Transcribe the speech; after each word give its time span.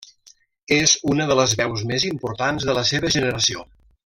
És 0.77 0.93
una 1.15 1.27
de 1.33 1.37
les 1.41 1.53
veus 1.61 1.83
més 1.93 2.09
importants 2.09 2.67
de 2.71 2.79
la 2.79 2.89
seva 2.95 3.13
generació. 3.19 3.69